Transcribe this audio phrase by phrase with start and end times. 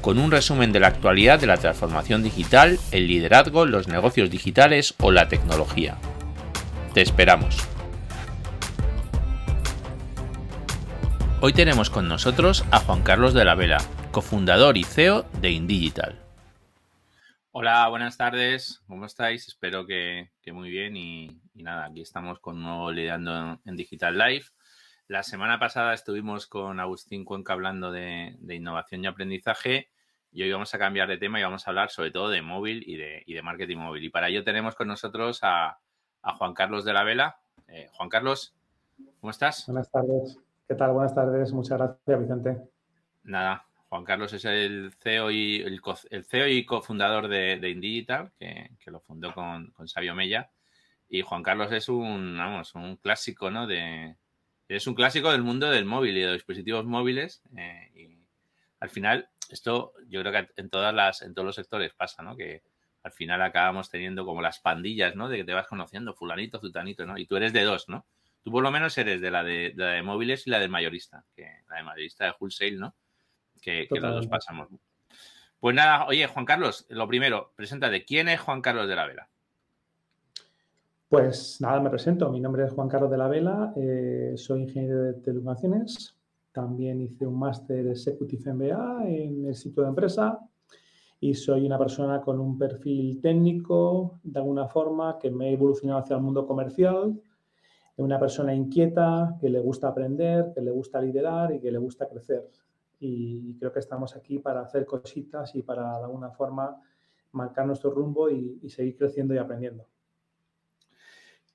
[0.00, 4.94] con un resumen de la actualidad de la transformación digital, el liderazgo, los negocios digitales
[4.98, 5.96] o la tecnología.
[6.94, 7.56] Te esperamos.
[11.42, 13.78] Hoy tenemos con nosotros a Juan Carlos de la Vela,
[14.10, 16.18] cofundador y CEO de Indigital.
[17.52, 19.48] Hola, buenas tardes, ¿cómo estáis?
[19.48, 24.44] Espero que, muy bien y, nada, aquí estamos con un nuevo Liderando en Digital Live.
[25.08, 29.88] La semana pasada estuvimos con Agustín Cuenca hablando de, innovación y aprendizaje
[30.32, 32.84] y hoy vamos a cambiar de tema y vamos a hablar sobre todo de móvil
[32.86, 34.04] y de, marketing móvil.
[34.04, 35.78] Y para ello tenemos con nosotros a,
[36.22, 37.40] Juan Carlos de la Vela.
[37.68, 38.54] Eh, Juan Carlos,
[39.20, 39.66] ¿cómo estás?
[39.66, 40.38] Buenas tardes.
[40.68, 40.92] ¿Qué tal?
[40.92, 41.52] Buenas tardes.
[41.52, 42.58] Muchas gracias, Vicente.
[43.24, 45.80] Nada, Juan Carlos es el CEO y, el,
[46.24, 50.50] CEO y cofundador de, de Indigital, que, lo fundó con, con Sabio Mella.
[51.08, 53.66] Y Juan Carlos es un, vamos, un clásico, ¿no?
[53.66, 54.16] De,
[54.68, 57.42] es un clásico del mundo del móvil y de los dispositivos móviles.
[57.56, 58.18] Eh, y
[58.78, 62.36] al final, esto yo creo que en todas las, en todos los sectores pasa, ¿no?
[62.36, 62.62] Que
[63.02, 65.28] al final acabamos teniendo como las pandillas, ¿no?
[65.28, 67.16] De que te vas conociendo, fulanito, zutanito, ¿no?
[67.18, 68.04] Y tú eres de dos, ¿no?
[68.42, 71.46] Tú por lo menos eres de la de, de, móviles y la del mayorista, que
[71.68, 72.94] la de mayorista de wholesale, ¿no?
[73.60, 74.68] Que, que los dos pasamos.
[75.58, 78.04] Pues nada, oye, Juan Carlos, lo primero, preséntate.
[78.04, 79.28] ¿Quién es Juan Carlos de la Vela?
[81.10, 82.30] Pues nada, me presento.
[82.30, 86.14] Mi nombre es Juan Carlos de la Vela, eh, soy ingeniero de telecomunicaciones.
[86.52, 90.40] También hice un máster Executive MBA en el Instituto de Empresa
[91.20, 96.00] y soy una persona con un perfil técnico, de alguna forma, que me he evolucionado
[96.00, 97.20] hacia el mundo comercial.
[97.98, 102.08] Una persona inquieta, que le gusta aprender, que le gusta liderar y que le gusta
[102.08, 102.48] crecer.
[102.98, 106.80] Y creo que estamos aquí para hacer cositas y para, de alguna forma,
[107.32, 109.86] marcar nuestro rumbo y seguir creciendo y aprendiendo.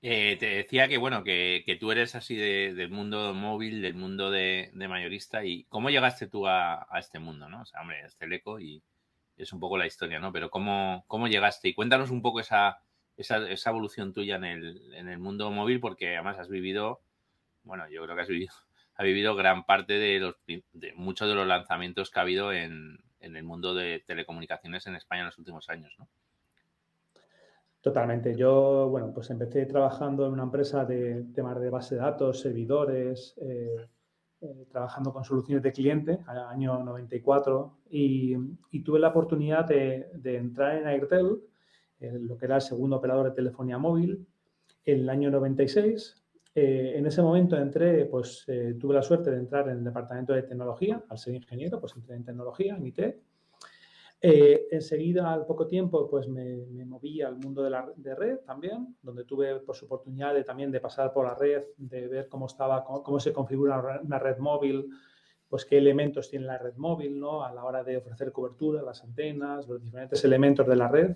[0.08, 4.70] Eh, te decía que, bueno, que, tú eres así del mundo móvil, del mundo de,
[4.76, 5.44] mayorista.
[5.44, 7.64] ¿Y cómo llegaste tú a, este mundo, no?
[7.64, 8.84] O sea, hombre, es Teleco y
[9.36, 10.32] es un poco la historia, ¿no?
[10.32, 11.70] Pero ¿cómo, cómo llegaste?
[11.70, 12.84] Y cuéntanos un poco esa,
[13.18, 17.02] esa, esa evolución tuya en el, en el, mundo móvil, porque además has vivido,
[17.64, 18.54] bueno, yo creo que has vivido,
[18.98, 23.00] has vivido gran parte de, los, de muchos de los lanzamientos que ha habido en,
[23.22, 26.08] en el mundo de telecomunicaciones en España en los últimos años, ¿no?
[27.86, 28.36] Totalmente.
[28.36, 33.36] Yo, bueno, pues empecé trabajando en una empresa de temas de base de datos, servidores,
[33.40, 33.88] eh,
[34.42, 38.36] eh, trabajando con soluciones de cliente, año 94, y,
[38.84, 41.44] tuve la oportunidad de, entrar en Airtel,
[42.00, 44.26] lo que era el segundo operador de telefonía móvil,
[44.84, 46.24] en el año 96.
[46.56, 48.48] Eh, en ese momento entré, pues
[48.80, 52.16] tuve la suerte de entrar en el departamento de tecnología, al ser ingeniero, pues entré
[52.16, 53.00] en tecnología, en IT,
[54.22, 59.24] eh, enseguida, al poco tiempo, pues me, moví al mundo de la red también, donde
[59.26, 63.20] tuve pues, oportunidad de, también de pasar por la red, de ver cómo estaba, cómo,
[63.20, 64.90] se configura una red móvil,
[65.48, 67.44] pues qué elementos tiene la red móvil, ¿no?
[67.44, 71.16] A la hora de ofrecer cobertura, las antenas, los diferentes elementos de la red,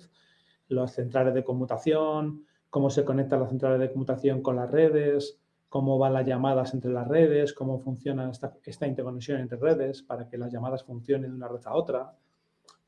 [0.67, 5.97] las centrales de conmutación, cómo se conectan las centrales de conmutación con las redes, cómo
[5.97, 10.37] van las llamadas entre las redes, cómo funciona esta, esta interconexión entre redes para que
[10.37, 12.13] las llamadas funcionen de una red a otra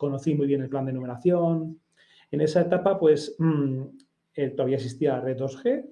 [0.01, 1.79] conocí muy bien el plan de numeración.
[2.31, 3.81] En esa etapa, pues, mm,
[4.34, 5.85] eh, todavía existía la red 2G.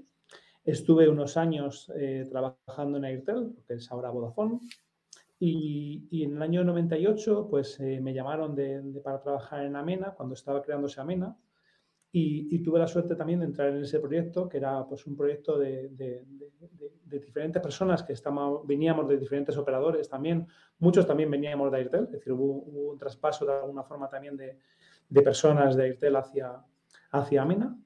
[0.66, 4.62] Estuve unos años eh, trabajando en Airtel, que es ahora Vodafone.
[5.40, 8.58] Y, en el año 98, pues, eh, me llamaron
[9.04, 11.38] para trabajar en Amena, cuando estaba creándose Amena.
[12.12, 15.60] Y, tuve la suerte también de entrar en ese proyecto, que era pues, un proyecto
[15.60, 16.26] de,
[17.06, 20.48] diferentes personas que estamos, veníamos de diferentes operadores también.
[20.80, 24.58] Muchos también veníamos de Airtel, es decir, hubo, un traspaso de alguna forma también de,
[25.22, 26.64] personas de Airtel hacia,
[27.12, 27.78] hacia Amena.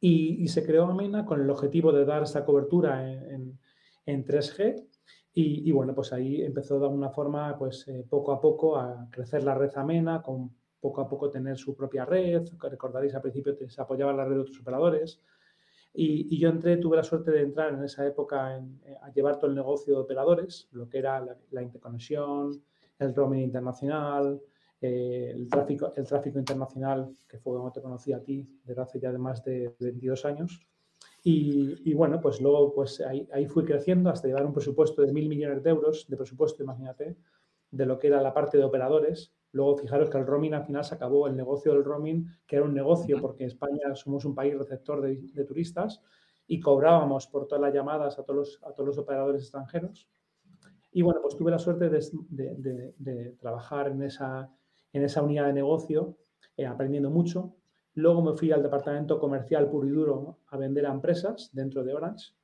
[0.00, 3.58] Y, se creó Amena con el objetivo de dar esa cobertura en,
[4.06, 4.86] 3G.
[5.34, 9.42] Y, bueno, pues ahí empezó de alguna forma, pues eh, poco a poco a crecer
[9.42, 13.80] la red Amena con poco a poco tener su propia red, recordaréis al principio se
[13.80, 15.20] apoyaba la red de otros operadores.
[15.98, 19.48] Y, yo entré, tuve la suerte de entrar en esa época eh, a llevar todo
[19.48, 22.62] el negocio de operadores, lo que era la, interconexión,
[22.98, 24.38] el roaming internacional,
[24.78, 29.00] eh, el, tráfico, el tráfico internacional, que fue como te conocí a ti desde hace
[29.00, 30.66] ya más de 22 años.
[31.28, 35.28] Y, bueno, pues luego pues ahí, ahí, fui creciendo hasta llevar un presupuesto de mil
[35.28, 37.16] millones de euros de presupuesto, imagínate,
[37.70, 40.84] de lo que era la parte de operadores Luego, fijaros que el roaming al final
[40.84, 44.54] se acabó, el negocio del roaming, que era un negocio, porque España somos un país
[44.54, 46.02] receptor de, turistas
[46.46, 50.10] y cobrábamos por todas las llamadas a todos los, a todos los operadores extranjeros.
[50.92, 54.50] Y bueno, pues tuve la suerte de, trabajar en esa,
[54.92, 56.18] en esa unidad de negocio,
[56.58, 57.56] eh, aprendiendo mucho.
[57.94, 61.94] Luego me fui al departamento comercial puro y duro a vender a empresas dentro de
[61.94, 62.34] Orange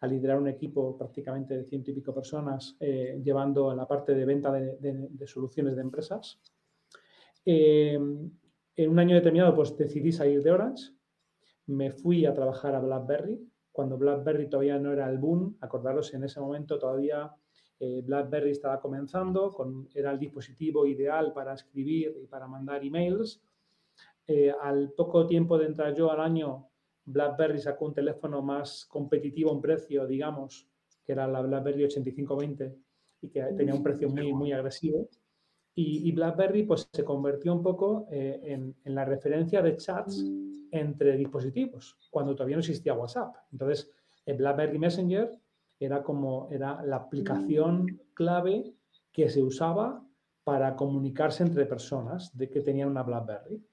[0.00, 4.24] a liderar un equipo prácticamente de ciento y pico personas, eh, llevando la parte de
[4.24, 6.40] venta de, soluciones de empresas.
[7.44, 10.92] Eh, en un año determinado, pues decidí salir de Orange,
[11.66, 13.38] me fui a trabajar a BlackBerry,
[13.72, 17.30] cuando BlackBerry todavía no era el boom, acordaros, en ese momento todavía
[17.78, 23.42] eh, BlackBerry estaba comenzando, con, era el dispositivo ideal para escribir y para mandar emails.
[24.60, 26.70] al poco tiempo de entrar yo al año,
[27.04, 30.68] BlackBerry sacó un teléfono más competitivo en precio, digamos,
[31.04, 32.76] que era la BlackBerry 8520
[33.22, 35.08] y que tenía un precio muy, muy agresivo.
[35.74, 40.22] Y, BlackBerry pues, se convirtió un poco eh, en, la referencia de chats
[40.70, 43.34] entre dispositivos, cuando todavía no existía WhatsApp.
[43.50, 43.90] Entonces,
[44.26, 45.30] el BlackBerry Messenger
[45.78, 48.74] era como era la aplicación clave
[49.10, 50.04] que se usaba
[50.44, 53.64] para comunicarse entre personas de que tenían una BlackBerry.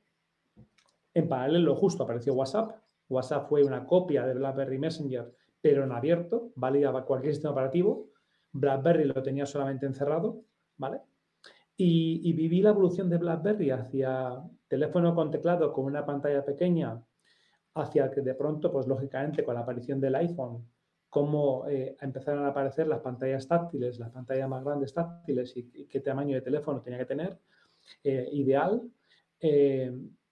[1.14, 2.80] En paralelo, justo apareció WhatsApp
[3.10, 8.10] WhatsApp fue una copia de BlackBerry Messenger, pero en abierto, validaba cualquier sistema operativo.
[8.52, 10.42] BlackBerry lo tenía solamente encerrado,
[10.78, 11.02] ¿vale?
[11.80, 17.00] Y, viví la evolución de BlackBerry hacia teléfono con teclado con una pantalla pequeña,
[17.76, 20.68] hacia que de pronto, pues lógicamente, con la aparición del iPhone,
[21.08, 26.00] cómo eh, empezaron a aparecer las pantallas táctiles, las pantallas más grandes táctiles y, qué
[26.00, 27.38] tamaño de teléfono tenía que tener,
[28.04, 28.82] eh, ideal.
[29.40, 29.92] Eh,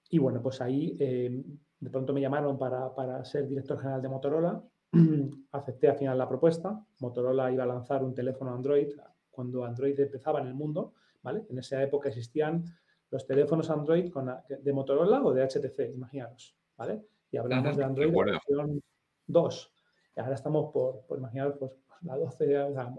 [0.10, 4.64] y bueno, pues ahí de pronto me llamaron para, ser director general de Motorola.
[5.52, 6.84] Acepté al final la propuesta.
[7.00, 8.88] Motorola iba a lanzar un teléfono Android
[9.30, 10.94] cuando Android empezaba en el mundo.
[11.26, 11.46] ¿Vale?
[11.50, 12.64] En esa época existían
[13.12, 14.14] los teléfonos Android
[14.48, 16.56] de Motorola o de HTC, imaginaros.
[16.78, 17.02] ¿vale?
[17.32, 18.82] Y hablamos de Android de versión
[19.28, 19.74] 2.
[20.16, 22.54] Y ahora estamos por, por imaginaros, pues, la 12,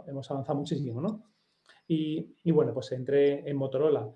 [0.09, 1.23] hemos avanzado muchísimo, ¿no?
[1.89, 4.11] Y, y, bueno, pues entré en Motorola,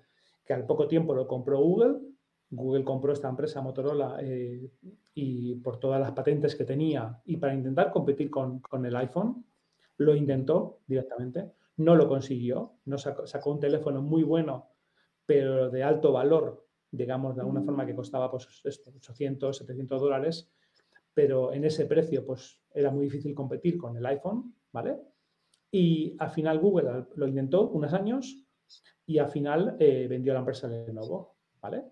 [0.45, 2.11] que al poco tiempo lo compró Google
[2.51, 4.69] Google compró esta empresa Motorola eh,
[5.15, 9.45] y por todas las patentes que tenía y para intentar competir con, el iPhone,
[9.97, 14.69] lo intentó directamente, no lo consiguió, no sacó, un teléfono muy bueno,
[15.25, 20.51] pero de alto valor, digamos de alguna forma que costaba pues, 800, 700 dólares,
[21.13, 24.97] pero en ese precio pues era muy difícil competir con el iPhone, ¿vale?
[25.71, 28.45] Y al final Google lo intentó unos años
[29.05, 31.85] y al final eh, vendió la empresa Lenovo, ¿vale?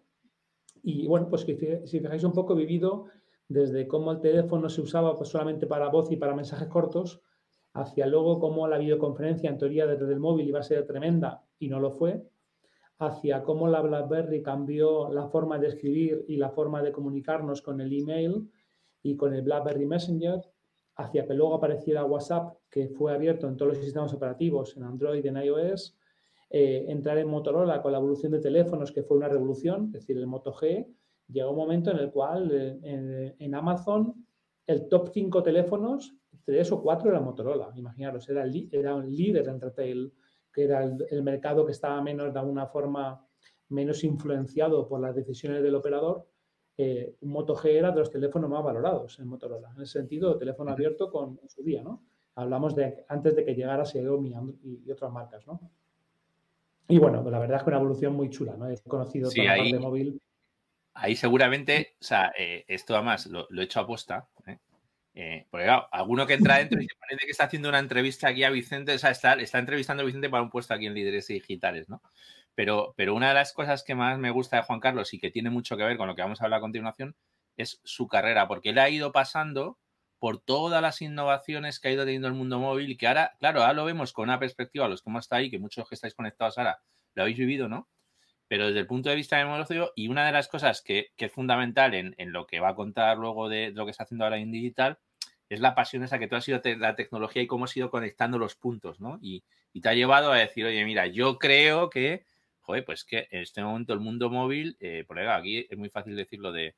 [0.83, 3.07] Y bueno, pues que, si fijáis un poco, he vivido
[3.47, 7.21] desde cómo el teléfono se usaba pues, solamente para voz y para mensajes cortos,
[7.74, 11.69] hacia luego cómo la videoconferencia en teoría desde el móvil iba a ser tremenda y
[11.69, 12.24] no lo fue,
[12.98, 17.80] hacia cómo la BlackBerry cambió la forma de escribir y la forma de comunicarnos con
[17.80, 18.50] el email
[19.01, 20.42] y con el BlackBerry Messenger,
[20.95, 25.25] hacia que luego apareciera WhatsApp, que fue abierto en todos los sistemas operativos, en Android,
[25.25, 25.95] en iOS,
[26.50, 30.18] eh, entrar en Motorola con la evolución de teléfonos, que fue una revolución, es decir,
[30.18, 30.88] el Moto G,
[31.27, 34.25] llegó un momento en el cual eh, en, Amazon
[34.69, 39.48] el top 5 teléfonos, tres o cuatro era Motorola, imaginaros, era, el, era un líder
[39.48, 40.13] en retail,
[40.54, 43.25] que era el, mercado que estaba menos, de alguna forma,
[43.69, 46.27] menos influenciado por las decisiones del operador.
[46.77, 50.39] Eh, Moto G era de los teléfonos más valorados en Motorola, en el sentido de
[50.39, 52.03] teléfono abierto con su día, ¿no?
[52.36, 55.60] Hablamos de antes de que llegara Xiaomi y, y otras marcas, ¿no?
[56.88, 58.70] Y bueno, pues la verdad es que una evolución muy chula, ¿no?
[58.70, 60.22] He conocido sí, ahí, de móvil.
[60.93, 64.58] Ahí seguramente, o sea, eh, esto además lo, he hecho a posta, ¿eh?
[65.21, 65.47] ¿Eh?
[65.49, 68.49] porque alguno que entra dentro y se parece que está haciendo una entrevista aquí a
[68.49, 71.89] Vicente, o sea, está, está entrevistando a Vicente para un puesto aquí en Líderes Digitales,
[71.89, 72.01] ¿no?
[72.55, 75.31] Pero, pero una de las cosas que más me gusta de Juan Carlos y que
[75.31, 77.15] tiene mucho que ver con lo que vamos a hablar a continuación
[77.57, 79.77] es su carrera, porque él ha ido pasando
[80.19, 83.73] por todas las innovaciones que ha ido teniendo el mundo móvil que ahora, claro, ahora
[83.73, 86.57] lo vemos con una perspectiva, los que hemos estado ahí, que muchos que estáis conectados
[86.57, 86.81] ahora
[87.15, 87.89] lo habéis vivido, ¿no?
[88.47, 91.31] Pero desde el punto de vista de negocio, y una de las cosas que, es
[91.31, 94.51] fundamental en, lo que va a contar luego de, lo que está haciendo ahora en
[94.51, 94.99] digital,
[95.50, 98.38] es la pasión esa que tú has sido la tecnología y cómo has ido conectando
[98.38, 99.20] los puntos, ¿no?
[99.22, 99.44] Y,
[99.82, 102.25] te ha llevado a decir, oye, mira, yo creo que,
[102.60, 106.15] joder, pues que en este momento el mundo móvil, eh, por aquí es muy fácil
[106.18, 106.75] decirlo de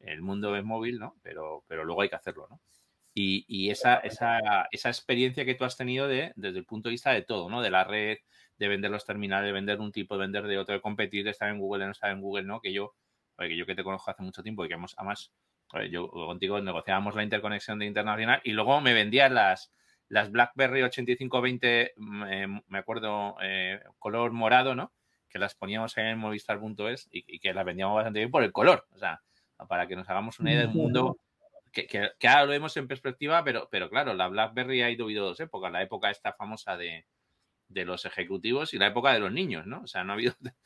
[0.00, 1.16] el mundo es móvil, ¿no?
[1.22, 2.60] Pero, pero luego hay que hacerlo, ¿no?
[3.14, 7.10] Y, esa, esa, esa, experiencia que tú has tenido de, desde el punto de vista
[7.10, 7.60] de todo, ¿no?
[7.60, 8.18] De la red,
[8.58, 11.30] de vender los terminales, de vender un tipo, de vender de otro, de competir, de
[11.30, 12.60] estar en Google, de no estar en Google, ¿no?
[12.60, 12.94] Que yo,
[13.36, 15.32] que yo que te conozco hace mucho tiempo y que hemos, además,
[15.90, 19.72] yo contigo negociábamos la interconexión de internacional y luego me vendías las,
[20.08, 24.92] las BlackBerry 8520, mm, eh, me acuerdo, eh, color morado, ¿no?
[25.28, 28.86] que las poníamos en movistar.es y, y que las vendíamos bastante bien por el color.
[28.92, 29.20] O sea,
[29.68, 31.18] para que nos hagamos una idea del mundo
[31.72, 35.26] que, que, ahora lo vemos en perspectiva, pero, pero claro, la BlackBerry ha ido habido
[35.26, 35.70] dos épocas.
[35.70, 37.06] La época esta famosa de,
[37.68, 39.82] de, los ejecutivos y la época de los niños, ¿no?
[39.82, 40.34] O sea, no ha habido...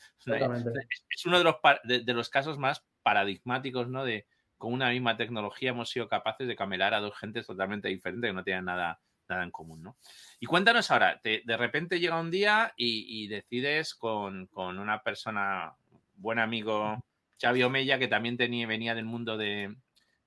[1.11, 4.04] Es uno de los, de, los casos más paradigmáticos, ¿no?
[4.04, 4.26] De
[4.62, 8.33] con una misma tecnología hemos sido capaces de camelar a dos gentes totalmente diferentes que
[8.33, 9.97] no tienen nada, nada en común, ¿no?
[10.38, 15.75] Y cuéntanos ahora, de repente llega un día y, y decides con, con, una persona,
[16.14, 17.04] buen amigo,
[17.40, 19.75] Xavi Omeya, que también tenía, venía del mundo de,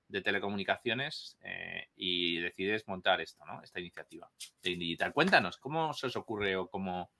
[0.06, 3.62] de telecomunicaciones eh, y decides montar esto, ¿no?
[3.62, 4.30] Esta iniciativa
[4.62, 5.14] de Digital.
[5.14, 7.10] Cuéntanos, ¿cómo se os ocurre o cómo,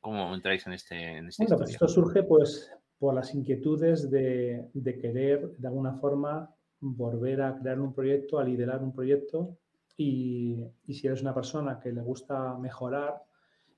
[0.00, 4.70] cómo entráis en este en bueno, pues esto surge pues por las inquietudes de,
[5.00, 9.56] querer de alguna forma volver a crear un proyecto, a liderar un proyecto.
[9.96, 13.22] Y, si eres una persona que le gusta mejorar,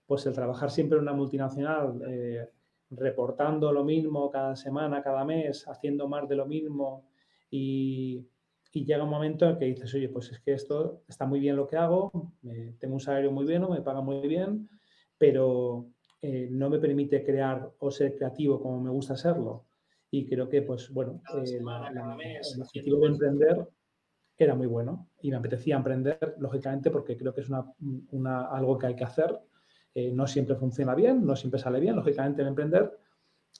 [0.06, 2.48] pues el trabajar siempre en una multinacional, eh,
[2.90, 7.08] reportando lo mismo cada semana, cada mes, haciendo más de lo mismo
[8.76, 11.56] y llega un momento en que dices, oye, pues es que esto está muy bien
[11.56, 12.32] lo que hago,
[12.78, 14.68] tengo un salario muy bueno, me paga muy bien,
[15.16, 15.86] pero
[16.28, 19.66] eh, no me permite crear o ser creativo como me gusta serlo.
[20.10, 23.68] Y creo que, pues bueno, eh, el objetivo de emprender
[24.36, 27.48] era muy bueno y me apetecía emprender, lógicamente, porque creo que es
[28.10, 29.38] una, algo que hay que hacer.
[29.94, 32.98] Eh, no siempre funciona bien, no siempre sale bien, lógicamente, el emprender,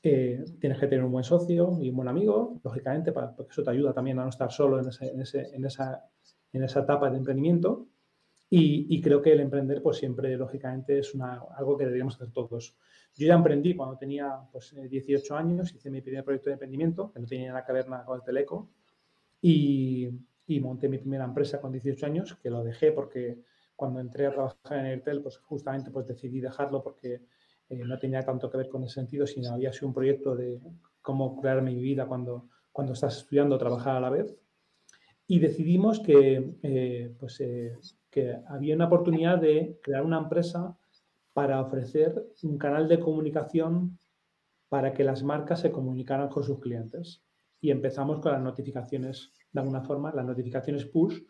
[0.03, 3.71] tienes que tener un buen socio y un buen amigo, lógicamente, para, porque eso te
[3.71, 6.05] ayuda también a no estar solo en, ese, en, ese, en, esa,
[6.53, 7.87] en esa etapa de emprendimiento.
[8.49, 12.31] Y, y, creo que el emprender, pues siempre, lógicamente, es una, algo que deberíamos hacer
[12.31, 12.77] todos.
[13.17, 17.11] Yo ya emprendí cuando tenía pues, 18 eh, años, hice mi primer proyecto de emprendimiento,
[17.13, 18.71] que no tenía nada que ver nada con el teleco,
[19.43, 20.11] y,
[20.47, 23.39] y monté mi primera empresa con 18 años, que lo dejé porque
[23.75, 27.23] cuando entré a trabajar en Airtel, pues justamente pues decidí dejarlo porque
[27.69, 30.61] eh, no tenía tanto que ver con ese sentido, sino había sido un proyecto de
[31.03, 34.37] cómo crear mi vida cuando, cuando estás estudiando, trabajar a la vez.
[35.27, 37.77] Y decidimos que, eh, pues, eh,
[38.17, 40.75] que había una oportunidad de crear una empresa
[41.35, 43.99] para ofrecer un canal de comunicación
[44.71, 47.23] para que las marcas se comunicaran con sus clientes.
[47.61, 51.21] Y empezamos con las notificaciones, de alguna forma, las notificaciones push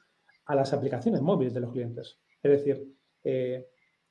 [0.45, 2.21] a las aplicaciones móviles de los clientes.
[2.41, 2.87] Es decir,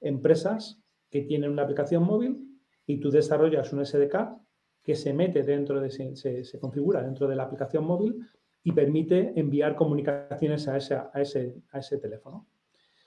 [0.02, 0.78] empresas
[1.10, 4.36] que tienen una aplicación móvil y tú desarrollas un SDK
[4.84, 8.20] que se mete dentro de, se, se, configura dentro de la aplicación móvil
[8.66, 12.46] y permite enviar comunicaciones a ese, a ese, a ese teléfono.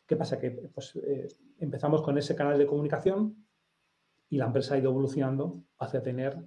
[0.08, 0.38] ¿Qué pasa?
[0.38, 3.46] Que pues, eh, empezamos con ese canal de comunicación
[4.30, 6.38] y la empresa ha ido evolucionando hacia tener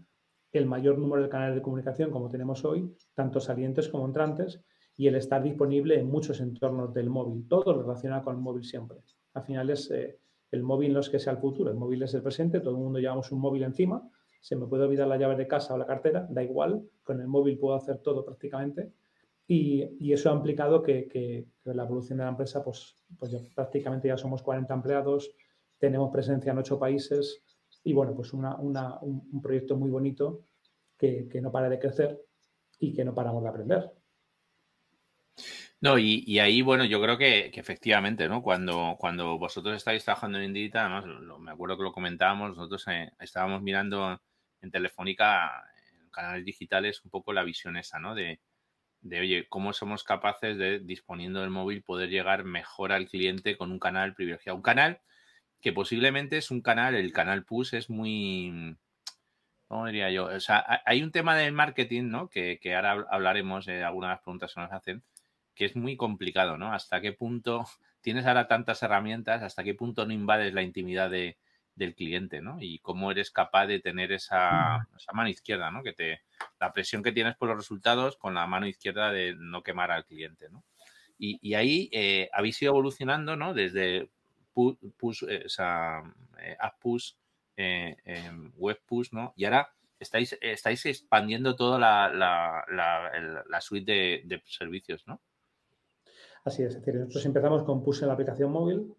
[0.51, 4.63] el mayor número de canales de comunicación como tenemos hoy, tanto salientes como entrantes,
[4.97, 8.97] y el estar disponible en muchos entornos del móvil, todo relacionado con el móvil siempre.
[9.35, 12.13] Al final es, eh, el móvil no es que sea el futuro, el móvil es
[12.15, 14.09] el presente, todo el mundo llevamos un móvil encima,
[14.41, 17.27] se me puede olvidar la llave de casa o la cartera, da igual, con el
[17.27, 18.91] móvil puedo hacer todo prácticamente.
[19.53, 24.41] Y, eso ha implicado que, la evolución de la empresa, pues, pues prácticamente ya somos
[24.41, 25.29] 40 empleados,
[25.77, 27.43] tenemos presencia en ocho países
[27.83, 30.45] y bueno, pues una, un, proyecto muy bonito
[30.97, 32.17] que, no para de crecer
[32.79, 33.91] y que no paramos de aprender.
[35.81, 38.41] No, y, ahí, bueno, yo creo que, efectivamente, ¿no?
[38.41, 43.11] Cuando, cuando vosotros estáis trabajando en Digital, además, me acuerdo que lo comentábamos, nosotros eh,
[43.19, 44.17] estábamos mirando
[44.61, 45.65] en Telefónica,
[46.03, 48.15] en canales digitales, un poco la visión esa, ¿no?
[48.15, 48.39] De,
[49.01, 53.71] de, oye, cómo somos capaces de, disponiendo del móvil, poder llegar mejor al cliente con
[53.71, 54.55] un canal privilegiado.
[54.55, 55.01] Un canal
[55.61, 58.75] que posiblemente es un canal, el canal PUS es muy,
[59.67, 60.25] ¿cómo diría yo?
[60.25, 62.29] O sea, hay un tema del marketing, ¿no?
[62.29, 65.03] Que, que ahora hablaremos de algunas preguntas que nos hacen,
[65.55, 66.73] que es muy complicado, ¿no?
[66.73, 67.65] Hasta qué punto
[68.01, 71.37] tienes ahora tantas herramientas, hasta qué punto no invades la intimidad de,
[71.75, 72.57] del cliente, ¿no?
[72.59, 75.83] Y cómo eres capaz de tener esa, esa, mano izquierda, ¿no?
[75.83, 76.21] Que te,
[76.59, 80.05] la presión que tienes por los resultados con la mano izquierda de no quemar al
[80.05, 80.63] cliente, ¿no?
[81.23, 83.53] Y, ahí eh, habéis ido evolucionando, ¿no?
[83.53, 84.09] Desde
[84.53, 86.01] push, eh, esa,
[86.41, 87.13] eh, app push,
[87.55, 89.31] eh, em, web push, ¿no?
[89.35, 90.33] Y ahora estáis,
[90.85, 95.21] expandiendo toda la, suite de, de servicios, ¿no?
[96.43, 98.95] Así es, es decir, nosotros empezamos con push en la aplicación móvil,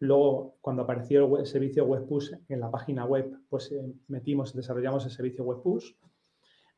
[0.00, 5.04] luego cuando apareció el, servicio web push en la página web, pues eh, metimos, desarrollamos
[5.04, 5.92] el servicio web push.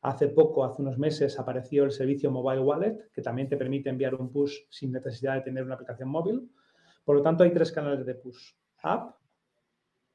[0.01, 4.15] Hace poco, hace unos meses, apareció el servicio Mobile Wallet, que también te permite enviar
[4.15, 6.51] un push sin necesidad de tener una aplicación móvil.
[7.03, 8.53] Por lo tanto, hay tres canales de push.
[8.83, 9.15] App,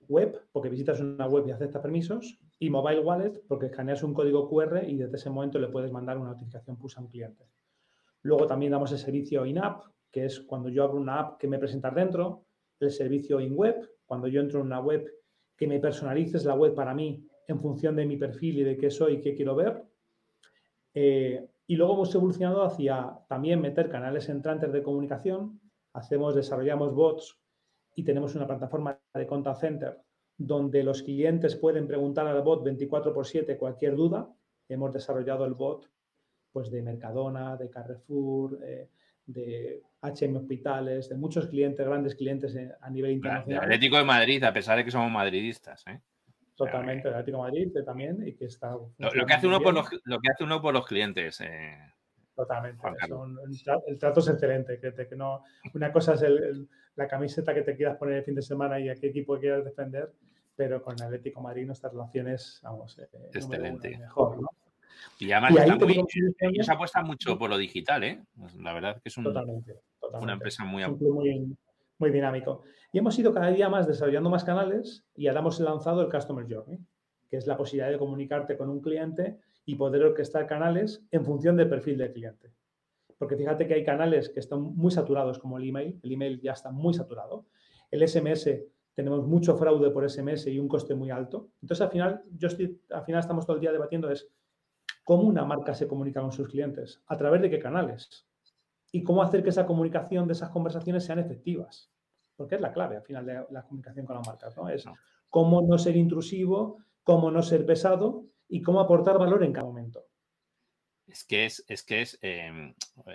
[0.08, 4.48] web, porque visitas una web y aceptas permisos, y Mobile Wallet, porque escaneas un código
[4.48, 7.48] QR y desde ese momento le puedes mandar una notificación push a un cliente.
[8.22, 11.58] Luego también damos el servicio in-app, que es cuando yo abro una app que me
[11.58, 12.44] presenta dentro,
[12.78, 15.10] el servicio in-web, cuando yo entro en una web
[15.56, 18.90] que me personalices la web para mí en función de mi perfil y de qué
[18.90, 19.84] soy y qué quiero ver.
[20.94, 25.60] Eh, y luego hemos evolucionado hacia también meter canales entrantes de comunicación.
[25.92, 27.38] Hacemos, desarrollamos bots
[27.94, 30.00] y tenemos una plataforma de contact center
[30.36, 34.28] donde los clientes pueden preguntar al bot 24 por 7 cualquier duda.
[34.68, 35.88] Hemos desarrollado el bot
[36.52, 38.88] pues, de Mercadona, de Carrefour, eh,
[39.26, 43.58] de HM Hospitales, de muchos clientes, grandes clientes eh, a nivel internacional.
[43.58, 45.84] El Atlético de Madrid, a pesar de que somos madridistas.
[45.86, 46.00] ¿eh?
[46.54, 48.76] Totalmente, el Atlético de Madrid también y que está...
[48.98, 51.40] Lo, que hace uno por los, lo que hace uno por los clientes.
[51.40, 51.78] Eh,
[52.34, 52.82] Totalmente.
[53.86, 54.78] el trato es excelente.
[54.78, 55.44] Que, que no,
[55.74, 56.22] una cosa es
[56.94, 59.64] la camiseta que te quieras poner el fin de semana y a qué equipo quieras
[59.64, 60.12] defender,
[60.54, 63.96] pero con el Atlético de Madrid nuestras relaciones, vamos, eh, excelente.
[63.98, 64.48] mejor, ¿no?
[65.18, 65.66] Y además
[66.38, 68.22] ellos apuestan mucho por lo digital, ¿eh?
[68.58, 71.56] La verdad que es una empresa muy, muy,
[72.02, 72.62] muy dinámico.
[72.90, 76.44] Y hemos ido cada día más desarrollando más canales y ahora hemos lanzado el Customer
[76.48, 76.80] Journey,
[77.30, 81.56] que es la posibilidad de comunicarte con un cliente y poder orquestar canales en función
[81.56, 82.52] del perfil del cliente.
[83.16, 86.00] Porque fíjate que hay canales que están muy saturados, como el email.
[86.02, 87.46] El email ya está muy saturado.
[87.88, 88.50] El SMS,
[88.94, 91.50] tenemos mucho fraude por SMS y un coste muy alto.
[91.62, 94.28] Entonces, al final, yo estoy, al final estamos todo el día debatiendo es
[95.04, 98.26] cómo una marca se comunica con sus clientes, a través de qué canales
[98.92, 101.90] y cómo hacer que esa comunicación de esas conversaciones sean efectivas.
[102.36, 104.68] Porque es la clave al final de la comunicación con las marcas, ¿no?
[104.68, 104.84] Es
[105.30, 110.04] cómo no ser intrusivo, cómo no ser pesado y cómo aportar valor en cada momento.
[111.06, 112.74] Es que es, es que es, em,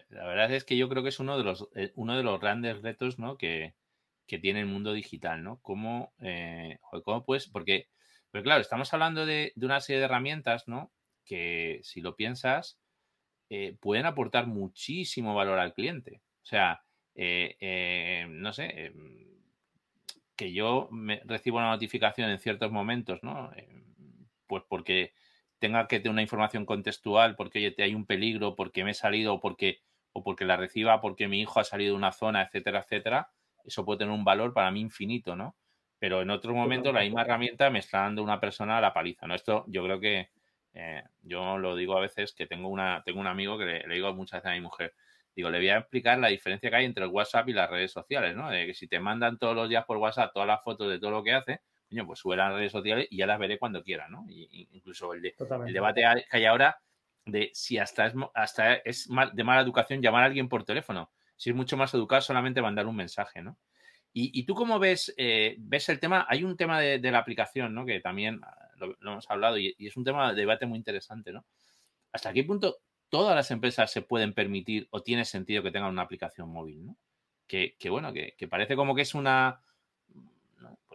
[0.09, 2.39] la verdad es que yo creo que es uno de los, eh, uno de los
[2.39, 3.37] grandes retos, ¿no?
[3.37, 3.75] Que,
[4.41, 5.61] tiene el mundo digital, ¿no?
[5.61, 7.87] Cómo, eh, cómo pues, porque,
[8.29, 10.91] pero claro, estamos hablando de, de, una serie de herramientas, ¿no?
[11.23, 12.77] Que si lo piensas,
[13.49, 16.21] eh, pueden aportar muchísimo valor al cliente.
[16.43, 16.83] O sea,
[17.15, 18.93] no sé,
[20.35, 23.51] que yo me recibo una notificación en ciertos momentos, ¿no?
[24.47, 25.13] pues porque
[25.59, 29.35] tenga que tener una información contextual, porque oye, hay un peligro, porque me he salido
[29.35, 29.81] o porque,
[30.13, 33.31] o porque la reciba, porque mi hijo ha salido de una zona, etcétera, etcétera,
[33.63, 35.55] eso puede tener un valor para mí infinito, ¿no?
[35.99, 39.27] Pero en otro momento la misma herramienta me está dando una persona a la paliza,
[39.27, 39.33] ¿no?
[39.33, 40.29] Esto yo creo que
[40.79, 44.13] eh, yo lo digo a veces que tengo una tengo un amigo que le, digo
[44.13, 44.93] muchas veces a mi mujer,
[45.35, 47.91] digo, le voy a explicar la diferencia que hay entre el WhatsApp y las redes
[47.91, 48.51] sociales, ¿no?
[48.51, 51.09] De que si te mandan todos los días por WhatsApp todas las fotos de todo
[51.09, 51.61] lo que hace,
[52.05, 54.25] pues sube a las redes sociales y ya las veré cuando quiera, ¿no?
[54.29, 56.79] Y, incluso el, debate que hay ahora
[57.25, 61.49] de si hasta es, hasta es de mala educación llamar a alguien por teléfono, si
[61.49, 63.57] es mucho más educado solamente mandar un mensaje, ¿no?
[64.19, 67.85] Y, tú cómo ves, eh, ves el tema, hay un tema de, la aplicación, ¿no?
[67.85, 68.41] Que también
[68.77, 71.45] lo, hemos hablado y, es un tema de debate muy interesante, ¿no?
[72.11, 72.77] ¿Hasta qué punto
[73.09, 76.97] todas las empresas se pueden permitir o tiene sentido que tengan una aplicación móvil, ¿no?
[77.47, 79.61] Que, bueno, que, parece como que es una,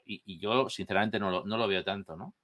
[0.04, 2.34] y, yo sinceramente no lo, no lo, veo tanto, ¿no?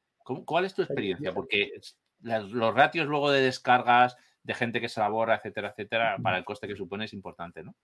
[0.44, 1.32] ¿Cuál es tu experiencia?
[1.34, 1.72] Porque
[2.20, 6.44] los ratios luego de descargas, de gente que se la borra, etcétera, etcétera, para el
[6.44, 7.74] coste que supone es importante, ¿no?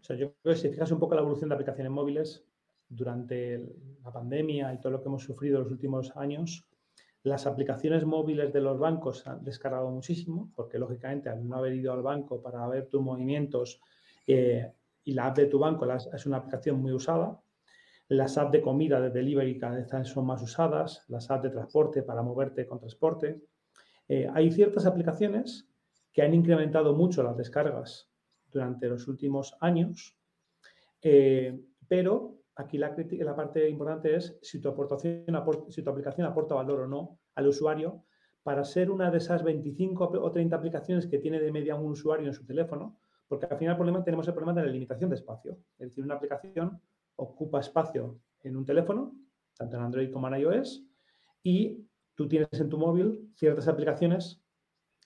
[0.00, 2.44] O sea, yo creo que si fijas un poco la evolución de aplicaciones móviles
[2.88, 3.64] durante
[4.04, 6.64] la pandemia y todo lo que hemos sufrido en los últimos años,
[7.22, 11.92] las aplicaciones móviles de los bancos han descargado muchísimo, porque lógicamente al no haber ido
[11.92, 13.80] al banco para ver tus movimientos
[14.26, 14.72] eh,
[15.04, 17.40] y la app de tu banco es una aplicación muy usada,
[18.08, 22.02] las apps de comida de delivery cada vez son más usadas, las apps de transporte
[22.02, 23.40] para moverte con transporte.
[24.08, 25.68] Eh, hay ciertas aplicaciones
[26.12, 28.08] que han incrementado mucho las descargas
[28.52, 30.16] durante los últimos años,
[31.02, 35.24] eh, pero aquí la, la, parte importante es si tu, aportación,
[35.68, 38.04] si tu aplicación aporta valor o no al usuario
[38.42, 42.28] para ser una de esas 25 o 30 aplicaciones que tiene de media un usuario
[42.28, 45.16] en su teléfono, porque al final el problema, tenemos el problema de la limitación de
[45.16, 45.58] espacio.
[45.78, 46.80] Es decir, una aplicación
[47.16, 49.16] ocupa espacio en un teléfono,
[49.56, 50.84] tanto en Android como en iOS,
[51.42, 54.40] y tú tienes en tu móvil ciertas aplicaciones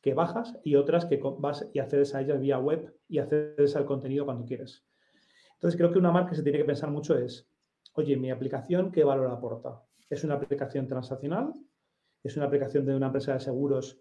[0.02, 3.86] que bajas y otras que vas y accedes a ellas vía web y accedes al
[3.86, 4.84] contenido cuando quieres.
[5.60, 7.46] Entonces, creo que una marca se tiene que pensar mucho es,
[7.92, 9.82] oye, mi aplicación, ¿qué valor aporta?
[10.08, 11.52] ¿Es una aplicación transaccional?
[12.22, 14.00] ¿Es una aplicación de una empresa de seguros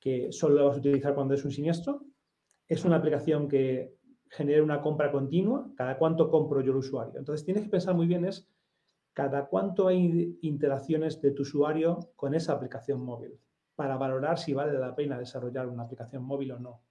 [0.00, 2.04] que solo la vas a utilizar cuando es un siniestro?
[2.66, 3.96] ¿Es una aplicación que
[4.28, 7.18] genere una compra continua, cada cuánto compro yo el usuario.
[7.18, 8.48] Entonces tienes que pensar muy bien es
[9.12, 13.38] cada cuánto hay interacciones de tu usuario con esa aplicación móvil
[13.74, 16.82] para valorar si vale la pena desarrollar una aplicación móvil o no.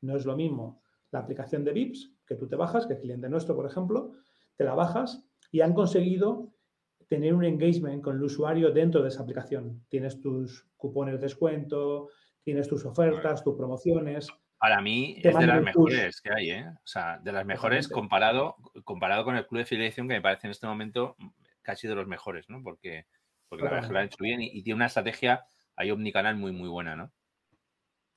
[0.00, 3.28] No es lo mismo la aplicación de VIPS que tú te bajas, que el cliente
[3.28, 4.12] nuestro, por ejemplo,
[4.56, 6.52] te la bajas y han conseguido
[7.08, 9.84] tener un engagement con el usuario dentro de esa aplicación.
[9.88, 12.08] Tienes tus cupones de descuento,
[12.42, 14.28] tienes tus ofertas, tus promociones.
[14.58, 16.66] Para mí es de las mejores que hay, ¿eh?
[16.68, 20.46] O sea, de las mejores comparado, comparado con el club de fidelización que me parece
[20.46, 21.16] en este momento
[21.62, 22.62] casi de los mejores, ¿no?
[22.62, 23.06] Porque
[23.48, 25.44] Porque la verdad es que lo ha hecho bien y, tiene una estrategia
[25.76, 27.12] ahí omnicanal muy, muy buena, ¿no?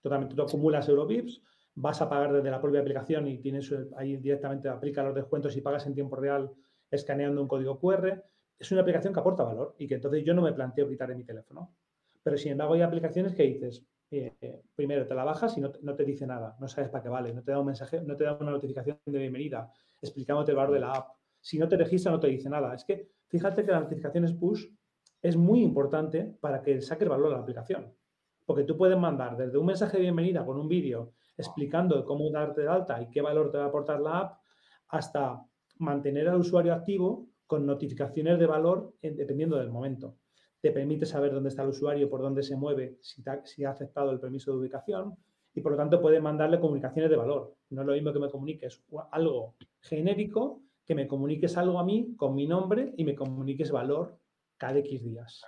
[0.01, 0.35] Totalmente.
[0.35, 1.41] Tú acumulas Eurobips,
[1.75, 5.61] vas a pagar desde la propia aplicación y tienes ahí directamente aplica los descuentos y
[5.61, 6.51] pagas en tiempo real
[6.91, 8.23] escaneando un código QR.
[8.57, 11.15] Es una aplicación que aporta valor y que entonces yo no me planteo quitar de
[11.15, 11.73] mi teléfono.
[12.21, 16.03] Pero sin embargo hay aplicaciones que dices, eh, primero te la bajas y no, te
[16.03, 18.37] dice nada, no sabes para qué vale, no te da un mensaje, no te da
[18.39, 21.15] una notificación de bienvenida explicándote el valor de la app.
[21.39, 22.73] Si no te registra no te dice nada.
[22.73, 24.65] Es que fíjate que las notificaciones push
[25.21, 27.93] es muy importante para que saque el valor de la aplicación.
[28.45, 32.61] Porque tú puedes mandar desde un mensaje de bienvenida con un vídeo explicando cómo darte
[32.61, 34.41] de alta y qué valor te va a aportar la app,
[34.89, 35.41] hasta
[35.77, 40.17] mantener al usuario activo con notificaciones de valor dependiendo del momento.
[40.61, 44.19] Te permite saber dónde está el usuario, por dónde se mueve, si, ha aceptado el
[44.19, 45.15] permiso de ubicación
[45.55, 47.55] y por lo tanto puedes mandarle comunicaciones de valor.
[47.69, 52.15] No es lo mismo que me comuniques algo genérico, que me comuniques algo a mí
[52.17, 54.17] con mi nombre y me comuniques valor
[54.57, 55.41] cada X días.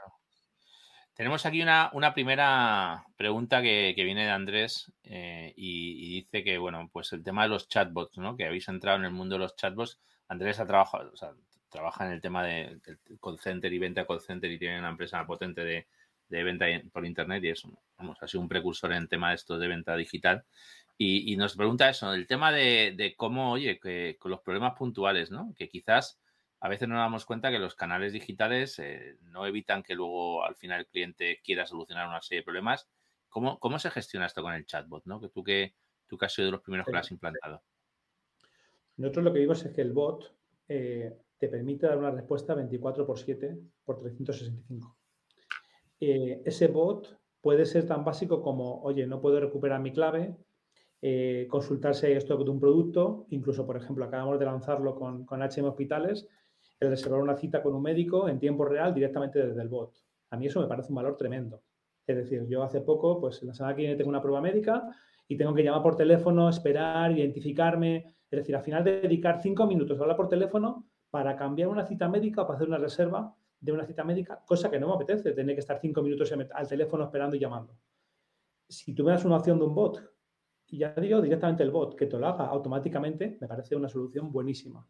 [1.21, 7.13] Tenemos aquí una, primera pregunta que, viene de Andrés eh, y, dice que, bueno, pues
[7.13, 8.35] el tema de los chatbots, ¿no?
[8.35, 9.99] Que habéis entrado en el mundo de los chatbots.
[10.29, 11.33] Andrés ha trabajado, o sea,
[11.69, 12.79] trabaja en el tema de,
[13.21, 15.85] call center y venta call center y tiene una empresa potente de,
[16.43, 17.67] venta por internet y es,
[17.99, 20.43] vamos, ha sido un precursor en el tema de esto de venta digital.
[20.97, 25.29] Y, nos pregunta eso, el tema de, de cómo, oye, que con los problemas puntuales,
[25.29, 25.53] ¿no?
[25.55, 26.19] Que quizás
[26.63, 30.43] a veces no nos damos cuenta que los canales digitales eh, no evitan que luego
[30.43, 32.87] al final el cliente quiera solucionar una serie de problemas.
[33.29, 35.03] ¿Cómo, cómo se gestiona esto con el chatbot?
[35.05, 35.19] ¿no?
[35.19, 35.73] Que tú, que
[36.05, 37.63] tú que has sido de los primeros que lo has implantado.
[38.97, 40.35] Nosotros lo que digo es que el bot
[40.67, 44.97] eh, te permite dar una respuesta 24 por 7 por 365.
[45.99, 50.37] Eh, ese bot puede ser tan básico como, oye, no puedo recuperar mi clave,
[51.49, 56.27] consultarse esto de un producto, incluso, por ejemplo, acabamos de lanzarlo con, con HM Hospitales,
[56.81, 59.95] el reservar una cita con un médico en tiempo real directamente desde el bot.
[60.31, 61.61] A mí eso me parece un valor tremendo.
[62.07, 64.89] Es decir, yo hace poco, pues la semana que viene tengo una prueba médica
[65.27, 68.15] y tengo que llamar por teléfono, esperar, identificarme.
[68.29, 72.09] Es decir, al final dedicar cinco minutos a hablar por teléfono para cambiar una cita
[72.09, 75.33] médica o para hacer una reserva de una cita médica, cosa que no me apetece,
[75.33, 77.77] tener que estar cinco minutos al teléfono esperando y llamando.
[78.67, 80.01] Si tú me das una opción de un bot,
[80.67, 84.31] y ya digo directamente el bot, que te lo haga automáticamente, me parece una solución
[84.31, 84.87] buenísima.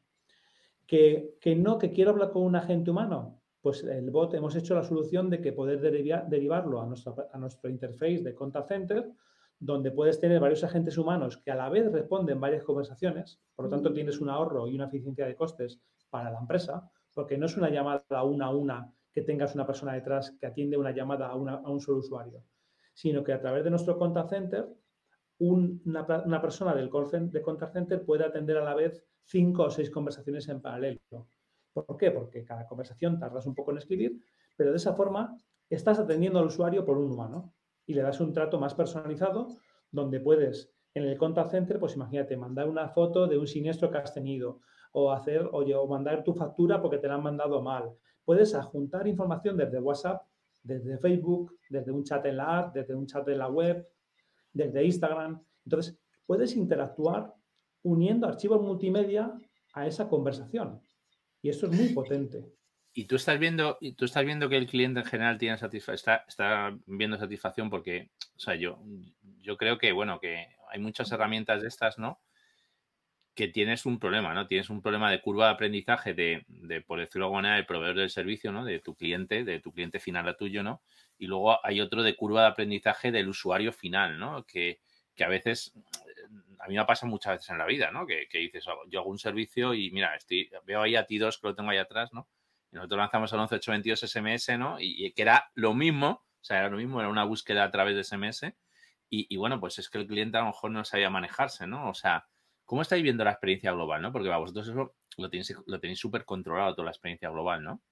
[0.91, 3.41] Que, no, que quiero hablar con un agente humano.
[3.61, 8.23] Pues el bot hemos hecho la solución de que poder derivarlo a, a nuestro interface
[8.23, 9.09] de contact center,
[9.57, 13.71] donde puedes tener varios agentes humanos que a la vez responden varias conversaciones, por lo
[13.71, 17.55] tanto tienes un ahorro y una eficiencia de costes para la empresa, porque no es
[17.55, 21.35] una llamada una a una que tengas una persona detrás que atiende una llamada a,
[21.35, 22.43] un solo usuario,
[22.93, 24.67] sino que a través de nuestro contact center,
[25.41, 26.91] una, persona del
[27.31, 30.99] de contact center puede atender a la vez cinco o seis conversaciones en paralelo.
[31.73, 32.11] ¿Por qué?
[32.11, 34.21] Porque cada conversación tardas un poco en escribir,
[34.55, 35.35] pero de esa forma
[35.69, 37.55] estás atendiendo al usuario por un humano
[37.87, 39.47] y le das un trato más personalizado
[39.89, 43.97] donde puedes en el contact center, pues imagínate, mandar una foto de un siniestro que
[43.97, 44.59] has tenido
[44.91, 47.91] o hacer o mandar tu factura porque te la han mandado mal.
[48.25, 50.21] Puedes adjuntar información desde WhatsApp,
[50.61, 53.87] desde Facebook, desde un chat en la app, desde un chat en la web,
[54.53, 55.41] desde Instagram.
[55.65, 57.33] Entonces, puedes interactuar
[57.83, 59.33] uniendo archivos multimedia
[59.73, 60.81] a esa conversación.
[61.41, 62.45] Y esto es muy potente.
[62.93, 66.25] Y tú estás viendo, y tú estás viendo que el cliente en general tiene está,
[66.27, 68.83] está viendo satisfacción porque, o sea, yo,
[69.39, 72.19] yo creo que, bueno, que hay muchas herramientas de estas, ¿no?
[73.33, 74.45] Que tienes un problema, ¿no?
[74.45, 77.95] Tienes un problema de curva de aprendizaje de, de por decirlo de alguna del proveedor
[77.95, 78.65] del servicio, ¿no?
[78.65, 80.81] De tu cliente, de tu cliente final a tuyo, ¿no?
[81.21, 84.43] Y luego hay otro de curva de aprendizaje del usuario final, ¿no?
[84.43, 84.81] Que,
[85.13, 85.71] que a veces
[86.57, 88.07] a mí me pasa muchas veces en la vida, ¿no?
[88.07, 91.37] Que, dices, oh, yo hago un servicio y mira, estoy, veo ahí a ti dos
[91.37, 92.27] que lo tengo ahí atrás, ¿no?
[92.71, 94.77] Y nosotros lanzamos el 11822 SMS, ¿no?
[94.79, 97.95] Y, que era lo mismo, o sea, era lo mismo, era una búsqueda a través
[97.95, 98.51] de SMS.
[99.13, 101.87] Y, bueno, pues es que el cliente a lo mejor no sabía manejarse, ¿no?
[101.89, 102.25] O sea,
[102.65, 104.11] ¿cómo estáis viendo la experiencia global, no?
[104.11, 107.83] Porque vosotros eso lo tenéis lo tenéis súper controlado, toda la experiencia global, ¿no?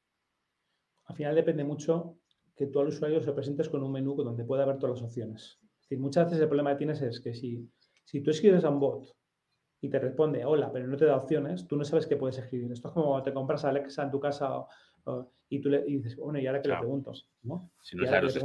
[1.05, 2.17] Al final depende mucho
[2.59, 5.59] que tú al usuario se presentes con un menú donde pueda ver todas las opciones.
[5.63, 7.67] Es decir, muchas veces el problema que tienes es que si
[8.09, 9.15] si tú escribes a un bot
[9.81, 12.71] y te responde hola, pero no te da opciones, tú no sabes qué puedes escribir.
[12.71, 14.65] Esto es como te compras a Alexa en tu casa
[15.47, 17.13] y tú le dices, bueno, ¿y ahora qué le pregunto?
[17.43, 17.69] ¿no?
[17.79, 18.39] Si no sabes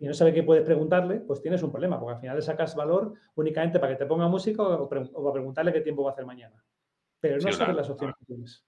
[0.00, 2.76] y no sabe qué puedes preguntarle, pues tienes un problema, porque al final le sacas
[2.76, 6.24] valor únicamente para que te ponga música o, para preguntarle qué tiempo va a hacer
[6.24, 6.64] mañana.
[7.18, 8.64] Pero no sabes las opciones que tienes.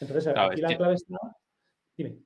[0.00, 1.18] Entonces, aquí la clave está.
[1.94, 2.16] Dime.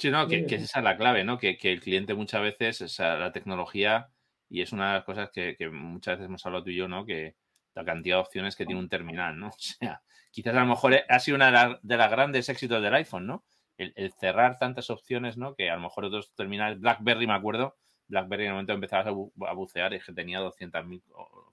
[0.00, 1.36] Sí, no, que, esa es la clave, ¿no?
[1.36, 4.08] Que, que el cliente muchas veces, o sea, la tecnología
[4.48, 7.06] y es una de las cosas que, muchas veces hemos hablado tú y yo, ¿no?
[7.06, 7.36] Que
[7.74, 9.48] la cantidad de opciones que tiene un terminal, ¿no?
[9.54, 13.26] O sea, quizás a lo mejor ha sido una de, las grandes éxitos del iPhone,
[13.26, 13.44] ¿no?
[13.76, 15.54] el, cerrar tantas opciones, ¿no?
[15.54, 17.76] Que a lo mejor otros terminales, BlackBerry me acuerdo,
[18.08, 21.02] BlackBerry en el momento empezabas a, bucear y que tenía 200.000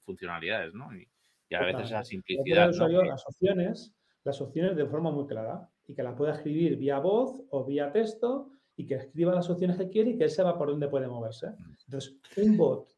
[0.02, 0.96] funcionalidades, ¿no?
[0.96, 1.08] Y,
[1.54, 2.72] a veces esa simplicidad.
[2.74, 7.41] Las opciones, las opciones de forma muy clara y que la pueda escribir vía voz
[7.50, 10.69] o vía texto y que escriba las opciones que quiere y que él sepa por
[10.69, 11.50] dónde puede moverse.
[11.50, 11.76] Mm.
[11.86, 12.89] Entonces, un bot,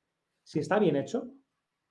[0.43, 1.29] si está bien hecho,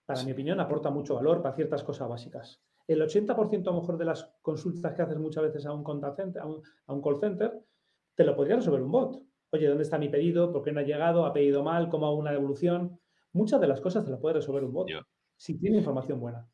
[0.04, 2.60] para mi opinión, aporta mucho valor para ciertas cosas básicas.
[2.86, 5.84] El 80% a lo mejor de las consultas que haces muchas veces a un,
[6.16, 7.60] center, a un, call center,
[8.14, 9.22] te lo podría resolver un bot.
[9.52, 10.50] Oye, ¿dónde está mi pedido?
[10.50, 11.26] ¿Por qué no ha llegado?
[11.26, 11.90] ¿Ha pedido mal?
[11.90, 12.98] ¿Cómo hago una devolución?
[13.32, 14.88] Muchas de las cosas te las puede resolver un bot.
[15.36, 16.48] si tiene información buena.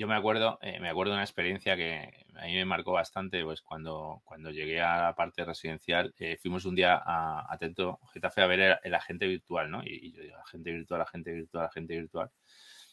[0.00, 3.44] Yo me acuerdo, eh, me acuerdo de una experiencia que a mí me marcó bastante,
[3.44, 8.40] pues cuando, cuando llegué a la parte residencial, eh, fuimos un día a Atento Getafe
[8.40, 9.82] a ver el, agente virtual, ¿no?
[9.84, 12.30] Y, y, yo digo, agente virtual, agente virtual, agente virtual.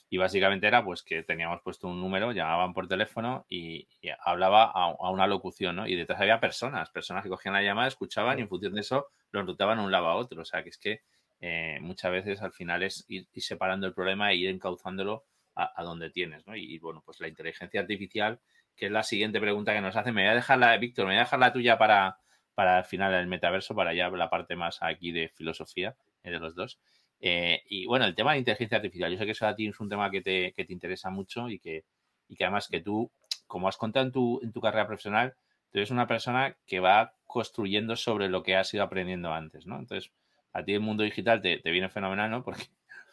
[0.09, 3.87] Y básicamente era pues que teníamos puesto un número, llamaban por teléfono y,
[4.19, 5.87] hablaba a, una locución, ¿no?
[5.87, 9.07] Y detrás había personas, personas que cogían la llamada, escuchaban y en función de eso
[9.31, 10.41] lo enrutaban de un lado a otro.
[10.41, 11.03] O sea, que es que
[11.39, 15.23] eh, muchas veces al final es ir, separando el problema e ir encauzándolo
[15.57, 16.55] a, donde tienes, ¿no?
[16.55, 18.39] Y, bueno, pues la inteligencia artificial,
[18.75, 21.13] que es la siguiente pregunta que nos hace, me voy a dejar la, Víctor, me
[21.13, 22.19] voy a dejar la tuya para,
[22.53, 26.39] para el final del metaverso, para ya la parte más aquí de filosofía eh, de
[26.39, 26.79] los dos.
[27.19, 29.79] Eh, y bueno, el tema de inteligencia artificial, yo sé que eso a ti es
[29.79, 31.85] un tema que te, que te interesa mucho y que,
[32.27, 33.11] y que además que tú,
[33.47, 35.33] como has contado en tu, en tu carrera profesional,
[35.71, 39.79] tú eres una persona que va construyendo sobre lo que has ido aprendiendo antes, ¿no?
[39.79, 40.11] Entonces,
[40.53, 42.43] a ti el mundo digital te, te viene fenomenal, ¿no?
[42.43, 42.63] Porque,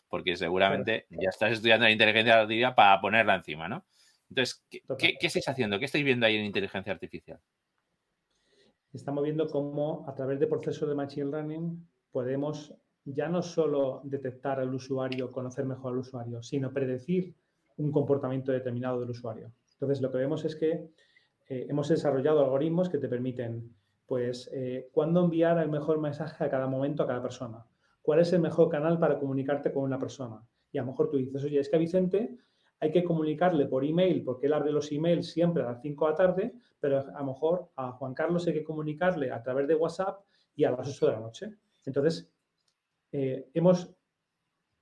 [0.09, 3.85] porque seguramente ya estás estudiando la inteligencia artificial para ponerla encima, ¿no?
[4.29, 5.79] Entonces, ¿qué, ¿qué, qué, estáis haciendo?
[5.79, 7.41] ¿Qué estáis viendo ahí en inteligencia artificial?
[8.93, 14.61] Estamos viendo cómo a través de procesos de Machine Learning podemos ya no solo detectar
[14.61, 17.35] al usuario, conocer mejor al usuario, sino predecir
[17.77, 19.53] un comportamiento determinado del usuario.
[19.75, 20.89] Entonces, lo que vemos es que
[21.49, 23.75] eh, hemos desarrollado algoritmos que te permiten,
[24.07, 27.67] pues, eh, cuándo enviar el mejor mensaje a cada momento a cada persona.
[28.05, 30.47] ¿Cuál es el mejor canal para comunicarte con una persona?
[30.71, 32.37] Y a lo mejor tú dices, oye, es que a Vicente
[32.79, 36.11] hay que comunicarle por email porque él abre los emails siempre a las 5 de
[36.11, 39.75] la tarde, pero a lo mejor a Juan Carlos hay que comunicarle a través de
[39.75, 40.21] WhatsApp
[40.55, 41.55] y a las 8 de la noche.
[41.87, 42.31] Entonces,
[43.11, 43.91] eh, hemos,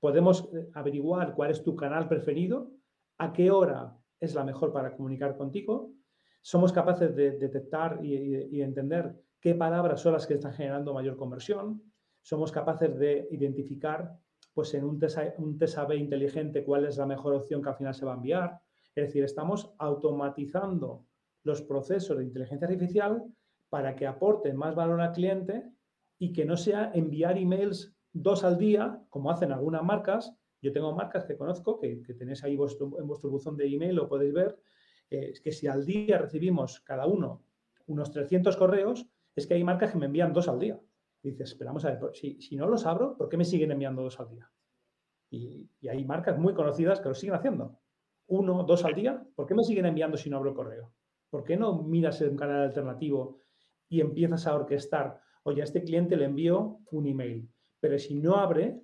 [0.01, 2.73] podemos eh, averiguar cuál es tu canal preferido,
[3.19, 5.93] a qué hora es la mejor para comunicar contigo.
[6.41, 11.92] Somos capaces de detectar y, entender qué palabras son las que están generando mayor conversión.
[12.23, 14.19] Somos capaces de identificar
[14.55, 15.59] pues en un test, un
[15.97, 18.61] inteligente cuál es la mejor opción que al final se va a enviar.
[18.95, 21.07] Es decir, estamos automatizando
[21.45, 23.25] los procesos de inteligencia artificial
[23.71, 25.65] para que aporten más valor al cliente
[26.19, 30.37] y que no sea enviar emails dos al día, como hacen algunas marcas.
[30.61, 34.33] Yo tengo marcas que conozco, que, tenéis ahí en vuestro buzón de email, lo podéis
[34.33, 34.59] ver,
[35.11, 37.43] eh, que si al día recibimos cada uno
[37.87, 40.79] unos 300 correos, es que hay marcas que me envían dos al día.
[41.31, 44.19] Dices, esperamos a ver, si, si, no los abro, ¿por qué me siguen enviando dos
[44.21, 44.51] al día?
[45.31, 47.79] Y, hay marcas muy conocidas que lo siguen haciendo.
[48.29, 50.93] Uno, dos al día, ¿por qué me siguen enviando si no abro el correo?
[51.31, 53.39] ¿Por qué no miras un canal alternativo
[53.89, 55.21] y empiezas a orquestar?
[55.45, 57.49] Oye, a este cliente le envío un email
[57.83, 58.81] pero si no abre,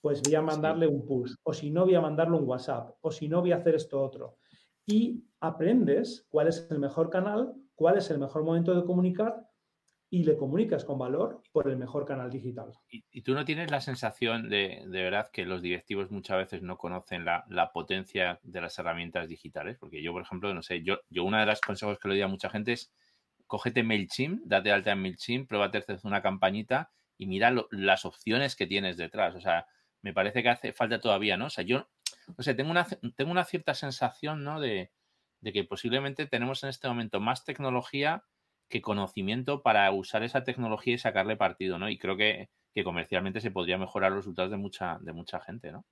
[0.00, 3.10] pues voy a mandarle un push, o si no, voy a mandarle un WhatsApp, o
[3.10, 4.38] si no, voy a hacer esto otro.
[4.86, 9.45] Y aprendes cuál es el mejor canal, cuál es el mejor momento de comunicar
[10.16, 12.72] y le comunicas con valor por el mejor canal digital.
[12.88, 16.78] ¿Y, tú no tienes la sensación de, de, verdad que los directivos muchas veces no
[16.78, 19.76] conocen la, la, potencia de las herramientas digitales?
[19.78, 22.22] Porque yo, por ejemplo, no sé, yo, yo una de las consejos que le doy
[22.22, 22.94] a mucha gente es
[23.46, 28.66] cógete MailChimp, date alta en MailChimp, pruébate hacer una campañita y mira las opciones que
[28.66, 29.34] tienes detrás.
[29.34, 29.66] O sea,
[30.00, 31.46] me parece que hace falta todavía, ¿no?
[31.46, 31.90] O sea, yo,
[32.38, 34.60] no sé, tengo una, tengo una cierta sensación, ¿no?
[34.60, 34.92] De,
[35.52, 38.24] que posiblemente tenemos en este momento más tecnología
[38.68, 41.88] que conocimiento para usar esa tecnología y sacarle partido, ¿no?
[41.88, 45.72] Y creo que, que comercialmente se podría mejorar los resultados de mucha, de mucha gente,
[45.72, 45.84] ¿no?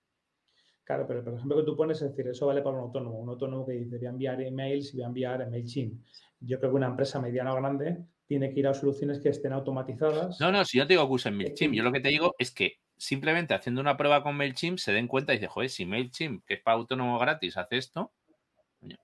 [0.84, 3.30] Claro, pero por ejemplo que tú pones, es decir, eso vale para un autónomo, un
[3.30, 6.02] autónomo que dice voy a enviar emails y voy a enviar MailChimp.
[6.40, 9.52] Yo creo que una empresa mediana o grande tiene que ir a soluciones que estén
[9.52, 10.38] automatizadas.
[10.40, 12.50] No, no, si yo te digo que usen MailChimp, yo lo que te digo es
[12.50, 16.44] que simplemente haciendo una prueba con MailChimp se den cuenta y dicen, joder, si MailChimp,
[16.44, 18.12] que es para autónomo gratis, hace esto,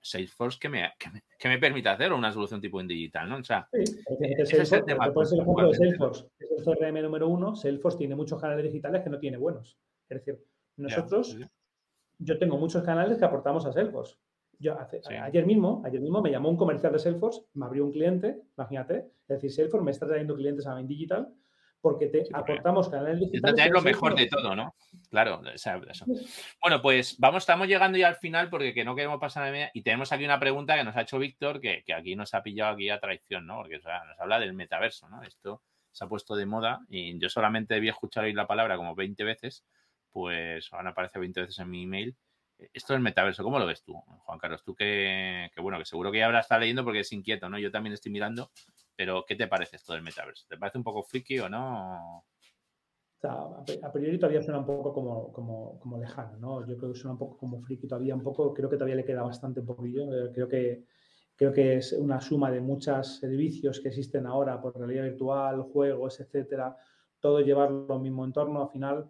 [0.01, 3.37] Salesforce que me, que me, permite hacer una solución tipo en digital, ¿no?
[3.37, 3.83] O sea, sí,
[4.19, 5.05] ese es el tema.
[5.05, 7.55] el ejemplo de Salesforce, es el CRM número uno.
[7.55, 9.77] Salesforce tiene muchos canales digitales que no tiene buenos.
[10.09, 10.43] Es decir,
[10.77, 11.37] nosotros,
[12.19, 14.15] yo tengo muchos canales que aportamos a Salesforce.
[14.59, 14.77] Yo
[15.23, 19.11] ayer mismo, ayer mismo me llamó un comercial de Salesforce, me abrió un cliente, imagínate,
[19.27, 21.33] es decir, Salesforce me está trayendo clientes a Main Digital
[21.81, 23.65] porque te aportamos canales digitales.
[23.65, 24.75] Es lo mejor de todo, ¿no?
[25.09, 26.05] Claro, eso.
[26.61, 29.71] Bueno, pues vamos, estamos llegando ya al final porque que no queremos pasar a media
[29.73, 32.73] y tenemos aquí una pregunta que nos ha hecho Víctor que, aquí nos ha pillado
[32.73, 33.57] aquí a traición, ¿no?
[33.57, 35.23] Porque nos habla del metaverso, ¿no?
[35.23, 38.95] Esto se ha puesto de moda y yo solamente debía escuchar hoy la palabra como
[38.95, 39.65] 20 veces,
[40.11, 42.15] pues ahora aparece 20 veces en mi email.
[42.73, 44.63] Esto del metaverso, ¿cómo lo ves tú, Juan Carlos?
[44.63, 47.57] Tú que, que bueno, que seguro que ya habrás estado leyendo porque es inquieto, ¿no?
[47.57, 48.51] Yo también estoy mirando
[49.01, 50.45] pero, ¿qué te parece esto del metaverso?
[50.47, 52.23] ¿Te parece un poco friki o no?
[53.23, 56.67] a priori todavía suena un poco como, como, lejano, ¿no?
[56.67, 59.03] Yo creo que suena un poco como friki todavía, un poco, creo que todavía le
[59.03, 60.03] queda bastante un poquillo.
[60.13, 60.85] Eh, creo que,
[61.35, 66.19] creo que es una suma de muchos servicios que existen ahora por realidad virtual, juegos,
[66.19, 66.77] etcétera,
[67.19, 69.09] todo llevarlo al mismo entorno al final,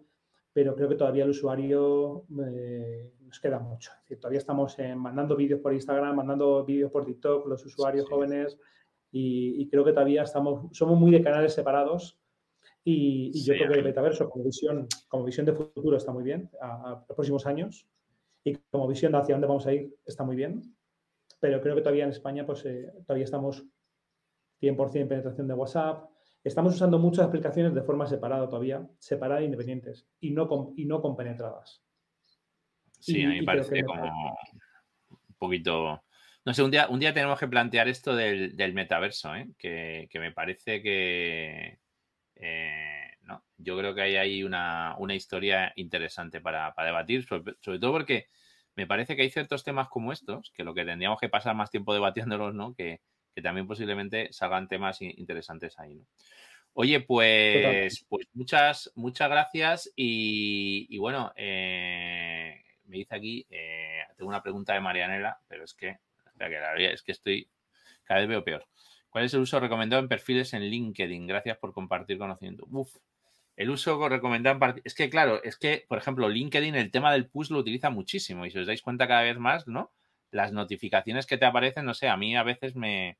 [0.52, 3.90] pero creo que todavía el usuario eh, nos queda mucho.
[3.92, 8.58] Es decir, todavía estamos mandando vídeos por Instagram, mandando vídeos por TikTok, los usuarios jóvenes
[9.10, 12.18] y, creo que todavía estamos, somos muy de canales separados
[12.84, 16.50] y, yo creo que el metaverso como visión, como visión de futuro está muy bien
[16.60, 17.86] a, los próximos años
[18.44, 20.62] y como visión de hacia dónde vamos a ir está muy bien,
[21.40, 23.64] pero creo que todavía en España pues eh, todavía estamos
[24.60, 26.11] 100% en penetración de WhatsApp,
[26.44, 30.84] estamos usando muchas aplicaciones de forma separada todavía, separadas e independientes y no, con, y
[30.84, 31.82] no compenetradas.
[32.98, 34.36] Sí, a mí me parece como
[35.10, 36.02] un poquito
[36.44, 39.48] no sé, un día, un día tenemos que plantear esto del, metaverso, ¿eh?
[39.58, 41.78] que, me parece que.
[42.34, 48.26] Eh, no, yo creo que hay ahí una, historia interesante para, debatir, sobre, todo porque
[48.74, 51.70] me parece que hay ciertos temas como estos, que lo que tendríamos que pasar más
[51.70, 52.74] tiempo debatiéndolos, ¿no?
[52.74, 53.00] Que,
[53.40, 56.04] también posiblemente salgan temas interesantes ahí, ¿no?
[56.74, 63.46] Oye, pues, pues muchas, muchas gracias y, bueno, eh, me dice aquí,
[64.16, 65.98] tengo una pregunta de Marianela, pero es que
[66.48, 67.48] que la verdad es que estoy
[68.04, 68.66] cada vez veo peor.
[69.10, 71.26] ¿Cuál es el uso recomendado en perfiles en LinkedIn?
[71.26, 72.66] Gracias por compartir conocimiento.
[72.70, 72.96] Uf,
[73.56, 77.28] el uso recomendado en es que claro, es que por ejemplo LinkedIn el tema del
[77.28, 79.92] push lo utiliza muchísimo y si os dais cuenta cada vez más, ¿no?
[80.30, 83.18] Las notificaciones que te aparecen, no sé, a mí a veces me,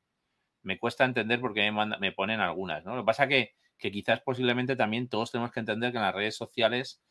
[0.63, 2.95] me cuesta entender por qué me, me, ponen algunas, ¿no?
[2.95, 6.15] Lo que pasa que, que quizás posiblemente también todos tenemos que entender que en las
[6.15, 7.01] redes sociales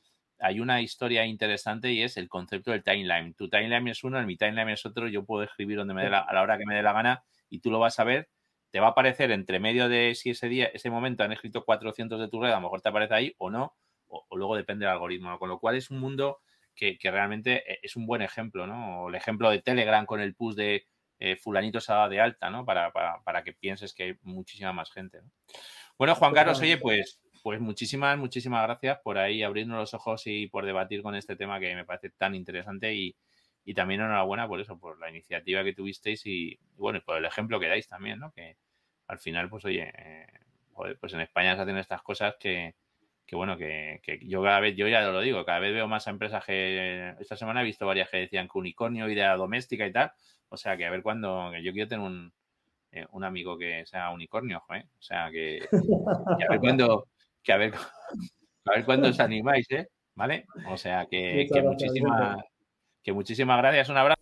[0.42, 3.34] hay una historia interesante y es el concepto del timeline.
[3.34, 6.32] Tu timeline es uno, mi timeline es otro, yo puedo escribir donde me dé a
[6.32, 8.28] la hora que me dé la gana y tú lo vas a ver.
[8.70, 12.18] Te va a aparecer entre medio de si ese día, ese momento han escrito 400
[12.18, 13.76] de tu red, a lo mejor te aparece ahí o no,
[14.08, 15.38] o, luego depende del algoritmo.
[15.38, 16.40] Con lo cual es un mundo
[16.74, 19.02] que, realmente eh, es un buen ejemplo, ¿no?
[19.04, 20.86] O el ejemplo de Telegram con el push de
[21.24, 22.64] eh, fulanito se de alta, ¿no?
[22.64, 25.20] Para, para, para, que pienses que hay muchísima más gente,
[25.96, 30.48] Bueno, Juan Carlos, oye, pues pues muchísimas, muchísimas gracias por ahí abrirnos los ojos y
[30.48, 33.16] por debatir con este tema que me parece tan interesante y,
[33.74, 37.68] también enhorabuena por eso, por la iniciativa que tuvisteis y, bueno, por el ejemplo que
[37.68, 38.32] dais también, ¿no?
[38.32, 38.56] Que
[39.06, 40.26] al final, pues oye, eh,
[41.00, 42.74] pues en España se hacen estas cosas que,
[43.36, 47.14] bueno, que, yo cada vez, yo ya lo digo, cada vez veo más empresas que
[47.20, 50.12] esta semana he visto varias que decían que unicornio, idea doméstica y tal,
[50.48, 52.32] o sea que a ver cuándo, yo quiero tener un,
[52.90, 54.84] eh, un amigo que sea unicornio, ¿eh?
[54.98, 55.66] o sea que,
[56.38, 57.06] que a ver cuándo
[57.42, 57.74] que a ver,
[58.66, 59.88] a ver cuándo os animáis, ¿eh?
[60.14, 60.46] ¿Vale?
[60.68, 62.44] O sea, que, muchísimas,
[63.02, 64.21] que muchísimas gracias, un abrazo.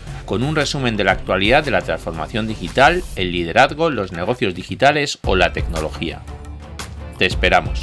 [0.31, 5.19] con un resumen de la actualidad de la transformación digital, el liderazgo, los negocios digitales
[5.25, 6.21] o la tecnología.
[7.17, 7.81] Te esperamos.